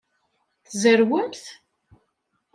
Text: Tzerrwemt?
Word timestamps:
Tzerrwemt? 0.65 1.43